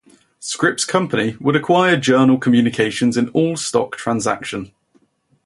[0.39, 4.71] Scripps Company would acquire Journal Communications in an all-stock transaction.